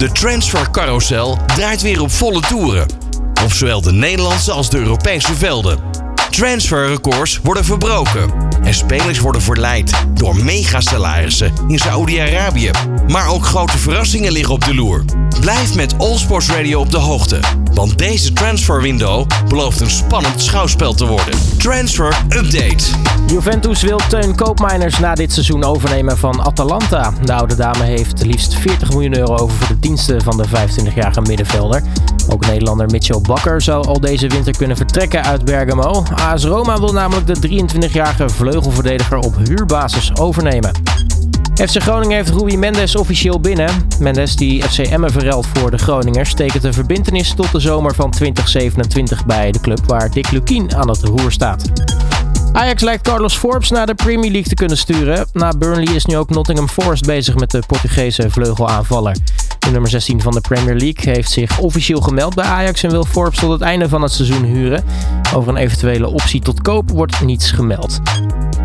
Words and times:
De 0.00 0.12
transfercarousel 0.12 1.38
draait 1.46 1.82
weer 1.82 2.00
op 2.00 2.10
volle 2.10 2.40
toeren. 2.40 2.86
Op 3.44 3.52
zowel 3.52 3.80
de 3.80 3.92
Nederlandse 3.92 4.52
als 4.52 4.70
de 4.70 4.78
Europese 4.78 5.34
velden. 5.34 5.89
Transferrecords 6.30 7.40
worden 7.42 7.64
verbroken. 7.64 8.30
En 8.62 8.74
spelers 8.74 9.18
worden 9.18 9.42
verleid 9.42 9.92
door 10.14 10.36
megasalarissen 10.36 11.52
in 11.68 11.78
Saoedi-Arabië. 11.78 12.70
Maar 13.08 13.28
ook 13.28 13.46
grote 13.46 13.78
verrassingen 13.78 14.32
liggen 14.32 14.54
op 14.54 14.64
de 14.64 14.74
loer. 14.74 15.04
Blijf 15.40 15.74
met 15.74 15.94
All 15.98 16.16
Sports 16.16 16.50
Radio 16.50 16.80
op 16.80 16.90
de 16.90 16.98
hoogte. 16.98 17.40
Want 17.74 17.98
deze 17.98 18.32
transferwindow 18.32 19.26
belooft 19.48 19.80
een 19.80 19.90
spannend 19.90 20.42
schouwspel 20.42 20.94
te 20.94 21.06
worden. 21.06 21.34
Transfer 21.58 22.16
Update. 22.28 22.84
Juventus 23.26 23.82
wil 23.82 24.00
Teun 24.08 24.34
Koopmeiners 24.34 24.98
na 24.98 25.14
dit 25.14 25.32
seizoen 25.32 25.64
overnemen 25.64 26.18
van 26.18 26.42
Atalanta. 26.42 27.12
De 27.24 27.32
oude 27.32 27.54
dame 27.56 27.84
heeft 27.84 28.24
liefst 28.26 28.54
40 28.54 28.90
miljoen 28.90 29.16
euro 29.16 29.36
over 29.36 29.56
voor 29.56 29.68
de 29.68 29.78
diensten 29.78 30.22
van 30.22 30.36
de 30.36 30.48
25-jarige 30.48 31.20
middenvelder. 31.20 31.82
Ook 32.32 32.46
Nederlander 32.46 32.86
Mitchell 32.90 33.20
Bakker 33.20 33.62
zou 33.62 33.86
al 33.86 34.00
deze 34.00 34.28
winter 34.28 34.56
kunnen 34.56 34.76
vertrekken 34.76 35.24
uit 35.24 35.44
Bergamo. 35.44 36.04
AS 36.14 36.44
Roma 36.44 36.78
wil 36.78 36.92
namelijk 36.92 37.26
de 37.26 37.64
23-jarige 37.64 38.28
vleugelverdediger 38.28 39.18
op 39.18 39.36
huurbasis 39.36 40.16
overnemen. 40.16 40.70
FC 41.54 41.82
Groningen 41.82 42.16
heeft 42.16 42.30
Rui 42.30 42.56
Mendes 42.56 42.96
officieel 42.96 43.40
binnen. 43.40 43.70
Mendes, 43.98 44.36
die 44.36 44.62
FC 44.62 44.78
Emmen 44.78 45.10
verruilt 45.10 45.46
voor 45.54 45.70
de 45.70 45.78
Groningers, 45.78 46.34
tekent 46.34 46.64
een 46.64 46.74
verbintenis 46.74 47.34
tot 47.34 47.52
de 47.52 47.60
zomer 47.60 47.94
van 47.94 48.10
2027 48.10 49.26
bij 49.26 49.52
de 49.52 49.60
club 49.60 49.80
waar 49.86 50.10
Dick 50.10 50.30
Lukien 50.30 50.74
aan 50.74 50.88
het 50.88 51.02
roer 51.02 51.32
staat. 51.32 51.62
Ajax 52.52 52.82
lijkt 52.82 53.02
Carlos 53.02 53.36
Forbes 53.36 53.70
naar 53.70 53.86
de 53.86 53.94
Premier 53.94 54.30
League 54.30 54.48
te 54.48 54.54
kunnen 54.54 54.76
sturen. 54.76 55.26
Na 55.32 55.52
Burnley 55.58 55.94
is 55.94 56.04
nu 56.04 56.16
ook 56.16 56.30
Nottingham 56.30 56.68
Forest 56.68 57.06
bezig 57.06 57.34
met 57.34 57.50
de 57.50 57.62
Portugese 57.66 58.30
vleugelaanvaller. 58.30 59.16
De 59.60 59.70
nummer 59.70 59.90
16 59.90 60.20
van 60.20 60.32
de 60.32 60.40
Premier 60.40 60.74
League 60.74 61.14
heeft 61.14 61.30
zich 61.30 61.58
officieel 61.58 62.00
gemeld 62.00 62.34
bij 62.34 62.44
Ajax 62.44 62.82
en 62.82 62.90
wil 62.90 63.04
Forbes 63.04 63.38
tot 63.38 63.50
het 63.50 63.60
einde 63.60 63.88
van 63.88 64.02
het 64.02 64.12
seizoen 64.12 64.44
huren. 64.44 64.84
Over 65.34 65.48
een 65.48 65.56
eventuele 65.56 66.08
optie 66.08 66.40
tot 66.40 66.62
koop 66.62 66.90
wordt 66.90 67.20
niets 67.20 67.50
gemeld. 67.50 68.00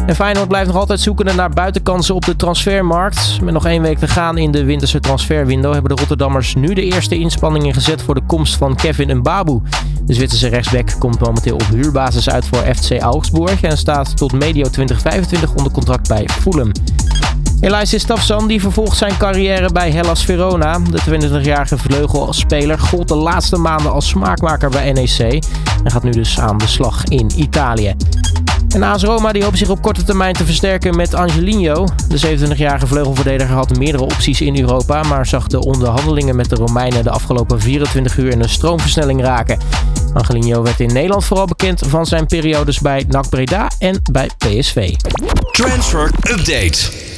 En 0.05 0.15
Feyenoord 0.15 0.47
blijft 0.47 0.67
nog 0.67 0.77
altijd 0.77 0.99
zoekende 0.99 1.33
naar 1.33 1.49
buitenkansen 1.49 2.15
op 2.15 2.25
de 2.25 2.35
transfermarkt. 2.35 3.41
Met 3.41 3.53
nog 3.53 3.65
één 3.65 3.81
week 3.81 3.97
te 3.97 4.07
gaan 4.07 4.37
in 4.37 4.51
de 4.51 4.63
winterse 4.63 4.99
transferwindow 4.99 5.73
hebben 5.73 5.95
de 5.95 5.99
Rotterdammers 6.01 6.55
nu 6.55 6.73
de 6.73 6.83
eerste 6.83 7.17
inspanningen 7.17 7.73
gezet 7.73 8.01
voor 8.01 8.15
de 8.15 8.25
komst 8.27 8.55
van 8.55 8.75
Kevin 8.75 9.17
Mbabu. 9.17 9.61
De 10.05 10.13
Zwitserse 10.13 10.47
rechtsback 10.47 10.95
komt 10.99 11.19
momenteel 11.19 11.55
op 11.55 11.67
huurbasis 11.67 12.29
uit 12.29 12.47
voor 12.47 12.75
FC 12.75 12.91
Augsburg 12.91 13.61
en 13.61 13.77
staat 13.77 14.17
tot 14.17 14.31
medio 14.31 14.69
2025 14.69 15.53
onder 15.53 15.71
contract 15.71 16.07
bij 16.07 16.27
Fulham. 16.41 16.71
Elias 17.59 17.99
Stafsan 17.99 18.47
die 18.47 18.61
vervolgt 18.61 18.97
zijn 18.97 19.17
carrière 19.17 19.69
bij 19.69 19.91
Hellas 19.91 20.25
Verona. 20.25 20.79
De 20.79 20.99
22-jarige 21.09 21.77
vleugelspeler 21.77 22.79
gold 22.79 23.07
de 23.07 23.15
laatste 23.15 23.57
maanden 23.57 23.91
als 23.91 24.07
smaakmaker 24.07 24.69
bij 24.69 24.91
NEC 24.91 25.43
en 25.83 25.91
gaat 25.91 26.03
nu 26.03 26.11
dus 26.11 26.39
aan 26.39 26.57
de 26.57 26.67
slag 26.67 27.03
in 27.03 27.31
Italië. 27.35 27.95
En 28.69 28.83
AS 28.83 29.03
Roma 29.03 29.31
die 29.31 29.43
hoopt 29.43 29.57
zich 29.57 29.69
op 29.69 29.81
korte 29.81 30.03
termijn 30.03 30.33
te 30.33 30.45
versterken 30.45 30.95
met 30.95 31.13
Angelino. 31.13 31.87
De 32.07 32.37
27-jarige 32.37 32.87
vleugelverdediger 32.87 33.55
had 33.55 33.77
meerdere 33.77 34.03
opties 34.03 34.41
in 34.41 34.59
Europa, 34.59 35.03
maar 35.03 35.25
zag 35.25 35.47
de 35.47 35.59
onderhandelingen 35.59 36.35
met 36.35 36.49
de 36.49 36.55
Romeinen 36.55 37.03
de 37.03 37.09
afgelopen 37.09 37.61
24 37.61 38.17
uur 38.17 38.31
in 38.31 38.41
een 38.41 38.49
stroomversnelling 38.49 39.21
raken. 39.21 39.59
Angelino 40.13 40.63
werd 40.63 40.79
in 40.79 40.93
Nederland 40.93 41.25
vooral 41.25 41.45
bekend 41.45 41.81
van 41.87 42.05
zijn 42.05 42.25
periodes 42.25 42.79
bij 42.79 43.05
NAC 43.07 43.29
Breda 43.29 43.67
en 43.79 44.01
bij 44.11 44.29
PSV. 44.37 44.93
Transfer 45.51 46.11
Update. 46.21 47.14